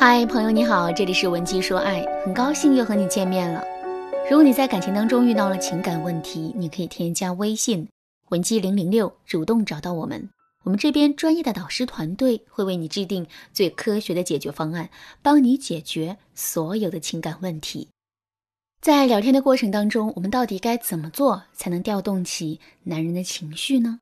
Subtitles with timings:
[0.00, 3.64] 嗨，朋友你好，这里是文姬说爱，很高兴又和你见面了。
[4.30, 7.84] 如果你在感情当中遇到了情感问题，你可以添加微信
[8.28, 10.30] 文姬零零六，主动找到我们，
[10.62, 14.88] 我们这边专业的导师团队会为你制定最科学的解决方案，
[15.20, 17.88] 帮你解决所有的情感问题。
[18.80, 23.98] 在聊天的过程当中，我们到底该怎么做才能调动起男人的情绪呢？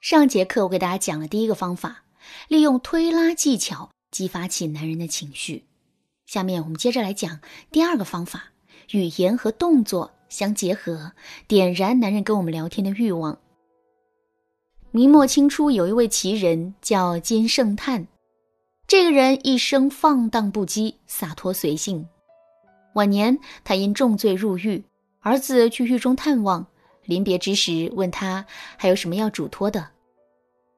[0.00, 2.04] 上节课我给大家讲了第一个方法，
[2.48, 5.64] 利用推拉技巧激发起男人的情绪。
[6.26, 8.52] 下面我们接着来讲第二个方法，
[8.92, 11.12] 语言和动作相结合，
[11.48, 13.38] 点燃男人跟我们聊天的欲望。
[14.92, 18.06] 明末清初有一位奇人叫金圣叹，
[18.86, 22.08] 这个人一生放荡不羁，洒脱随性。
[22.94, 24.84] 晚年他因重罪入狱，
[25.20, 26.66] 儿子去狱中探望。
[27.04, 28.44] 临别之时，问他
[28.76, 29.90] 还有什么要嘱托的。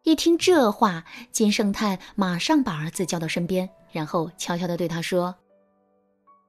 [0.04, 5.32] 一听这话，金圣叹马上把儿子叫到身边，然后悄悄地对他说：“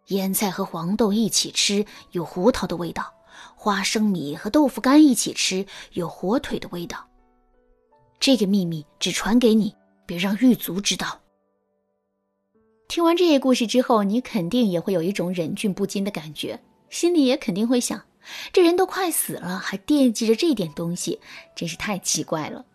[0.09, 3.03] 腌菜和黄豆一起吃，有胡桃的味道；
[3.55, 7.07] 花生米和豆腐干一起吃，有火腿的味道。
[8.19, 9.75] 这个秘密只传给你，
[10.07, 11.21] 别让狱卒知道。”
[12.89, 18.03] 听完这些故事之后，你肯定也会有一种忍俊不禁的感觉，心里也肯定会想。
[18.51, 21.19] 这人都快死了，还惦记着这点东西，
[21.55, 22.65] 真是太奇怪了。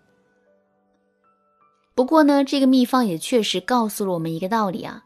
[1.99, 5.03] 不过呢，这个秘方也确实告诉了我们一个道理啊：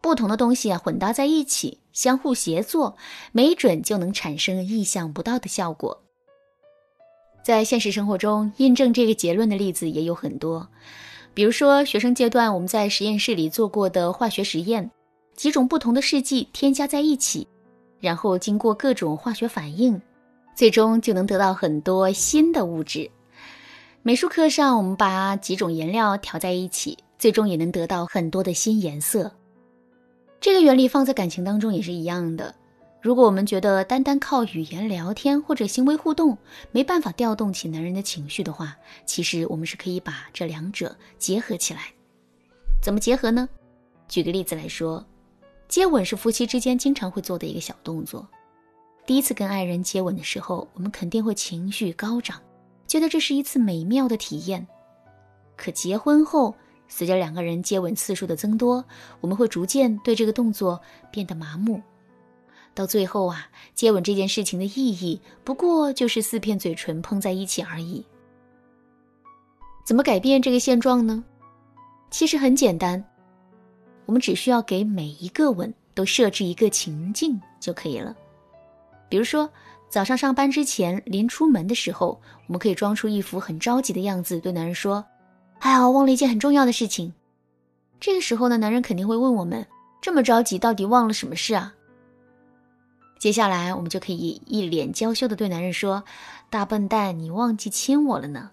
[0.00, 2.96] 不同的东西啊混搭在一起，相互协作，
[3.32, 6.00] 没准就能产生意想不到的效果。
[7.42, 10.64] 在现实生活中，印证这个结论的例子也有很多，
[11.34, 14.88] 比如说学生阶段我们在实验室里做过的化学实验，
[15.34, 17.48] 几种不同的试剂添加在一起。
[17.98, 20.00] 然后经过各种化学反应，
[20.54, 23.10] 最终就能得到很多新的物质。
[24.08, 29.30] 美术课上，我们把几种颜料调在一起，最终也能得到很多的新颜色。
[30.40, 32.54] 这个原理放在感情当中也是一样的。
[33.02, 36.38] 如果我们觉得单单靠语言聊天或者行为互动
[36.72, 38.74] 没办法调动起男人的情绪的话，
[39.04, 41.92] 其实我们是可以把这两者结合起来。
[42.82, 43.46] 怎么结合呢？
[44.08, 45.04] 举个例子来说。
[45.68, 48.26] 接吻是夫妻之间经常会做的一个小动作。
[49.04, 52.40] 第一次跟爱人接吻的时候，我们肯定会情绪高涨，
[52.88, 54.66] 觉得这是一次美妙的体验。
[55.56, 56.54] 可结婚后，
[56.88, 58.84] 随着两个人接吻次数的增多，
[59.20, 60.80] 我们会逐渐对这个动作
[61.12, 61.80] 变得麻木。
[62.74, 68.04] 到最后啊，接吻这件事情的意义不过就是四片嘴唇碰在一起而已。
[69.84, 71.22] 怎么改变这个现状呢？
[72.10, 73.04] 其实很简单。
[74.06, 78.16] 我们只需要给每一个吻都设置一个情境就可以了。
[79.08, 79.50] 比如说，
[79.88, 85.04] 早上上班之前，临出门的时候，我们可以装出一副很着急的样子，对男人说
[85.60, 87.12] ：“哎呀，忘了一件很重要的事情。”
[87.98, 89.66] 这个时候呢，男人肯定会问我们
[90.00, 91.74] ：“这么着急，到底忘了什么事啊？”
[93.18, 96.04] 接下来，我们就可以一脸娇羞的对男人说
[96.50, 98.50] ：“大笨蛋，你忘记亲我了呢。”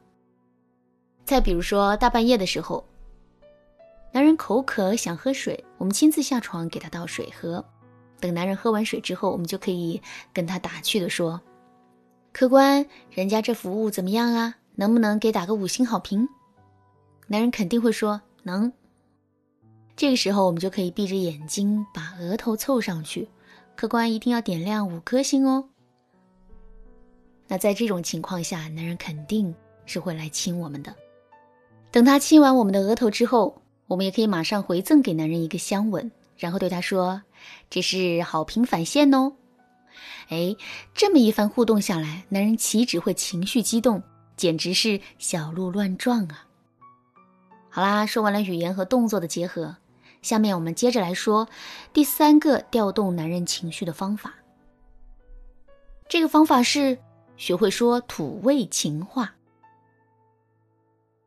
[1.25, 2.84] 再比如说，大半夜的时候。
[4.12, 7.63] 男人口渴想喝水，我们亲自下床给他倒水喝。
[8.20, 10.02] 等男人喝完水之后，我们就可以
[10.34, 11.40] 跟他打趣的说
[12.34, 14.56] ：“客官，人家这服务怎么样啊？
[14.76, 16.28] 能不能给打个五星好评？”
[17.28, 18.72] 男人肯定会说能。
[19.96, 23.28] 这个时候，我们就可以闭着眼睛把额头凑上去，
[23.76, 25.68] 客官一定要点亮五颗星哦。
[27.47, 29.53] 那在这种情况下，男人肯定
[29.86, 30.96] 是会来亲我们的。
[31.92, 33.62] 等他亲完我们的额头之后。
[33.88, 37.22] 我们也可以马上回赠给男人一个香吻，然后对他说
[37.69, 39.34] ：“这是好评返现哦。”
[40.29, 40.56] 哎，
[40.94, 44.01] 这么一番互动下来，男人岂止会情绪激动，
[44.35, 46.47] 简直是小鹿乱撞啊！
[47.69, 49.78] 好啦，说完了语言和动作的结合，
[50.22, 51.47] 下面我们接着来说
[51.94, 54.34] 第三个调动男人情绪的方法。
[56.09, 56.97] 这个方法是
[57.38, 59.35] 学会说土味情话。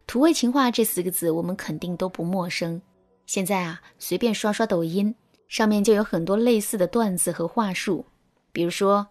[0.06, 2.80] 土味情话这四个字，我们肯定都不陌生。
[3.28, 5.14] 现在啊，随便刷刷抖音，
[5.48, 8.06] 上面就有很多类似的段子和话术。
[8.52, 9.06] 比如说，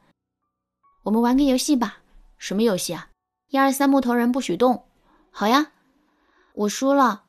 [1.04, 2.00] 我们玩个游戏吧。
[2.40, 3.12] 什么游戏啊？
[3.50, 4.88] 一二三木头人不许动。
[5.30, 5.72] 好呀，
[6.56, 7.26] 我输了。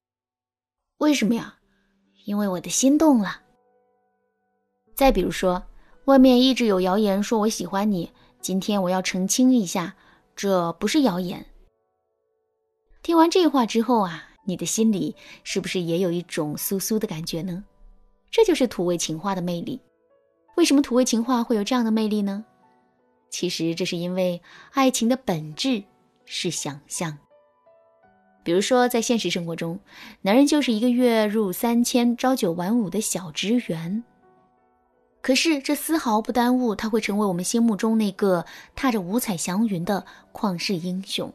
[0.96, 1.58] 为什么呀？
[2.24, 3.42] 因为我的心动了。
[4.94, 5.62] 再比如说，
[6.06, 8.10] 外面一直有谣言说我喜欢你，
[8.40, 9.94] 今天我要澄清一下，
[10.34, 11.44] 这不是谣言。
[13.02, 15.14] 听完这话之后啊，你的心里
[15.44, 17.62] 是不是也有一种酥酥的感觉呢？
[18.30, 19.78] 这就是土味情话的魅力。
[20.56, 22.42] 为什么土味情话会有这样的魅力呢？
[23.28, 24.40] 其实这是因为
[24.72, 25.84] 爱情的本质
[26.24, 27.18] 是想象。
[28.42, 29.78] 比如说，在现实生活中，
[30.22, 34.02] 男人就是一个月入三千、朝九晚五的小职员。
[35.20, 41.30] 可是这丝毫不耽误他会成为我们心目中那个踏着五彩祥云的旷世英雄。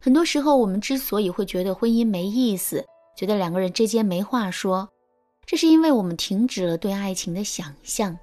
[0.00, 2.84] 很多时候，我们之所以会觉得婚姻没意思，
[3.16, 4.88] 觉得两个人之间没话说，
[5.44, 8.16] 这是因为我们停止了对爱情的想象，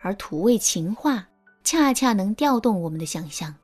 [0.00, 1.28] 而土味情话
[1.62, 3.54] 恰恰能调动我们的想象。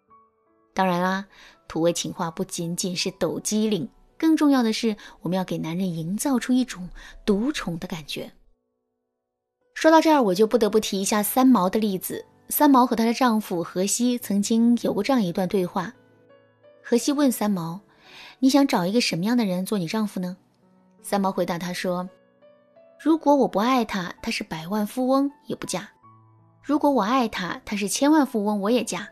[0.75, 1.25] 当然啦，
[1.67, 3.89] 土味情话不仅仅是抖机灵，
[4.19, 6.89] 更重要的是，我们要给男人营造出一种
[7.25, 8.31] 独宠的感觉。
[9.73, 12.25] 说到这儿，我就不得不提一下三毛的例子。
[12.49, 15.93] 三毛和她的丈夫荷西曾经有过这样一段对话。
[16.89, 17.81] 荷西问三毛
[18.39, 20.37] ：“你想找一个什么样的人做你丈夫呢？”
[21.03, 22.09] 三毛回答他说
[22.97, 25.81] ：“如果我不爱他，他是百万富翁也不嫁；
[26.63, 29.09] 如果我爱他，他是千万富翁我也嫁。”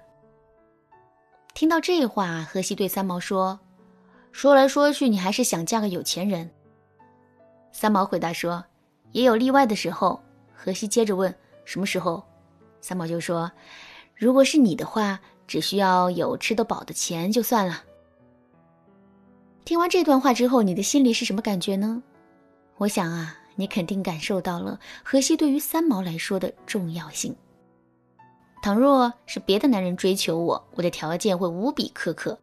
[1.53, 3.59] 听到这话，荷西对三毛说
[4.31, 6.49] ：“说来说去，你还是想嫁个有钱人。”
[7.73, 8.65] 三毛回答说
[9.11, 10.23] ：“也有例外的时候。”
[10.55, 11.35] 荷西接着问
[11.67, 12.23] ：“什么时候？”
[12.81, 13.50] 三毛就说
[14.15, 17.82] ：“如果是你的话，只需要有吃得饱的钱就算了。”
[19.64, 22.02] 听完这段话之后，你的心里是什么感觉呢？
[22.76, 27.35] 我想啊，你肯定感受到了荷西对于三毛来说的重要性。
[28.62, 32.38] 倘若是别的男人追求我，我的条件会无比苛刻，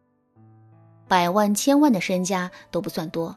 [1.06, 3.36] 百万千万的身家都不算多。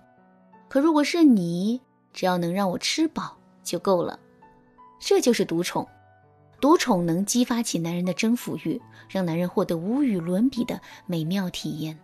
[0.68, 1.82] 可如果是你，
[2.14, 4.20] 只要能让我吃饱就够了。
[5.00, 5.88] 这就是独宠，
[6.60, 11.98] 独宠能激发起男人的征服欲，让男人获得无与伦比的美妙体验。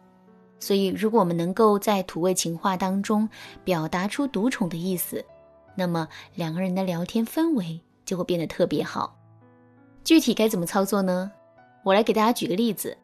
[0.60, 3.28] 所以，如果我们能够在土味情话当中
[3.64, 5.24] 表达出独宠的意思，
[5.76, 9.16] 那么两个人的聊天氛围就会变得特别好。
[10.04, 11.32] 具体该怎么操作呢？
[11.84, 12.98] 我来给大家举个例子。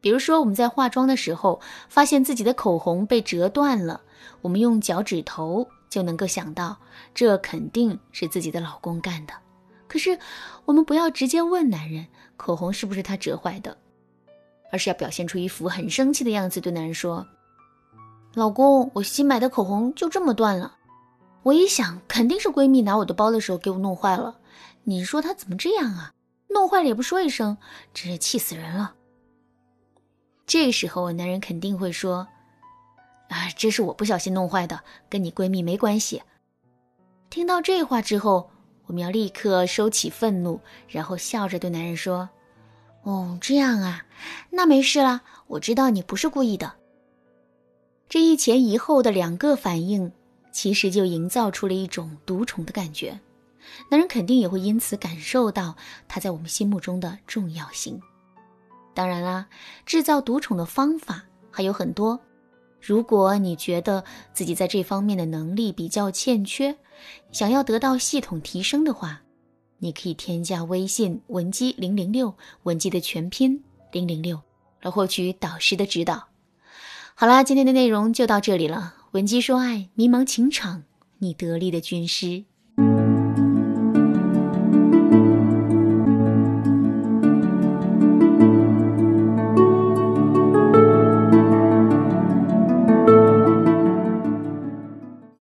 [0.00, 4.00] 比如说，我们在化妆的时候，发现自己的口红被折断了，
[4.40, 5.66] 我们用脚趾头。
[5.90, 6.76] 就能够想到，
[7.14, 9.32] 这肯定是自己的老公干的。
[9.88, 10.18] 可是，
[10.66, 12.06] 我们不要直接问男人
[12.36, 13.76] 口红是不是他折坏的，
[14.70, 17.26] 而是要表现出一副很生气的样子，对男人说
[18.34, 20.76] ：“老公，我新买的口红就这么断了。
[21.42, 24.38] 我一想，肯定是闺蜜拿我的包的时候给我弄坏了。
[24.84, 26.12] 你说她怎么这样啊？
[26.48, 27.56] 弄坏了也不说一声，
[27.94, 28.94] 真是气死人了。”
[30.46, 32.28] 这个时候，男人肯定会说。
[33.28, 34.80] 啊，这是我不小心弄坏的，
[35.10, 36.22] 跟你闺蜜没关系。
[37.28, 38.50] 听到这话之后，
[38.88, 42.28] 我们要立刻收起愤怒，然后笑着对男人说
[43.04, 44.04] ：“哦，这样啊，
[44.50, 46.72] 那没事啦，我知道你不是故意的。”
[48.08, 50.10] 这一前一后的两个反应，
[50.50, 53.20] 其实就营造出了一种独宠的感觉，
[53.90, 55.76] 男人肯定也会因此感受到
[56.08, 58.00] 他在我们心目中的重要性。
[58.94, 59.46] 当然啦，
[59.84, 62.18] 制造独宠的方法还有很多。
[62.80, 66.76] 如果你觉得自己在这方面的能力比较欠缺，
[67.32, 69.20] 想要得到系统提升的话，
[69.78, 74.40] 你可以添加微信文姬零零六，文姬的全拼零零六，
[74.80, 76.28] 来获取导师的指导。
[77.14, 78.94] 好啦，今天的内容就到这里了。
[79.12, 80.84] 文姬说爱，迷茫情场，
[81.18, 82.44] 你得力的军师。